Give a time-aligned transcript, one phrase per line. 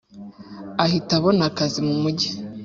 [0.83, 2.29] ahita abona akazi mu mujyi